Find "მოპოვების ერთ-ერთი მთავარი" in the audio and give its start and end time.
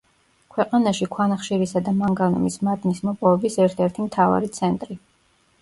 3.11-4.55